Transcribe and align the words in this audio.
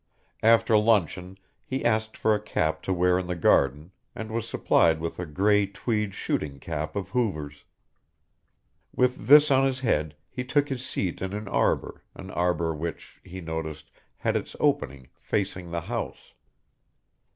After 0.41 0.75
luncheon 0.79 1.37
he 1.63 1.85
asked 1.85 2.17
for 2.17 2.33
a 2.33 2.41
cap 2.41 2.81
to 2.81 2.91
wear 2.91 3.19
in 3.19 3.27
the 3.27 3.35
garden, 3.35 3.91
and 4.15 4.31
was 4.31 4.49
supplied 4.49 4.99
with 4.99 5.19
a 5.19 5.27
grey 5.27 5.67
tweed 5.67 6.15
shooting 6.15 6.57
cap 6.57 6.95
of 6.95 7.09
Hoover's. 7.09 7.65
With 8.95 9.27
this 9.27 9.51
on 9.51 9.63
his 9.63 9.81
head 9.81 10.15
he 10.27 10.43
took 10.43 10.69
his 10.69 10.83
seat 10.83 11.21
in 11.21 11.33
an 11.33 11.47
arbour, 11.47 12.01
an 12.15 12.31
arbour 12.31 12.73
which, 12.73 13.21
he 13.23 13.41
noticed, 13.41 13.91
had 14.17 14.35
its 14.35 14.55
opening 14.59 15.07
facing 15.13 15.69
the 15.69 15.81
house. 15.81 16.33